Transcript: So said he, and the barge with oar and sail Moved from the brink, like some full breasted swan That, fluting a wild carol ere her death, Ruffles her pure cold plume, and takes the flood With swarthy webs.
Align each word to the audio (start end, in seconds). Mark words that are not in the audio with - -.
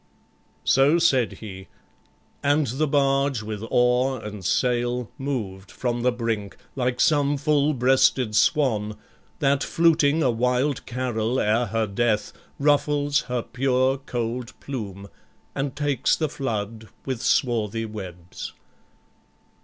So 0.63 0.97
said 0.97 1.33
he, 1.33 1.67
and 2.41 2.65
the 2.65 2.87
barge 2.87 3.43
with 3.43 3.63
oar 3.69 4.19
and 4.19 4.43
sail 4.43 5.11
Moved 5.19 5.69
from 5.69 6.01
the 6.01 6.11
brink, 6.11 6.57
like 6.75 6.99
some 6.99 7.37
full 7.37 7.75
breasted 7.75 8.35
swan 8.35 8.97
That, 9.37 9.63
fluting 9.63 10.23
a 10.23 10.31
wild 10.31 10.87
carol 10.87 11.39
ere 11.39 11.67
her 11.67 11.85
death, 11.85 12.33
Ruffles 12.57 13.21
her 13.29 13.43
pure 13.43 13.99
cold 13.99 14.59
plume, 14.59 15.07
and 15.53 15.75
takes 15.75 16.15
the 16.15 16.29
flood 16.29 16.89
With 17.05 17.21
swarthy 17.21 17.85
webs. 17.85 18.53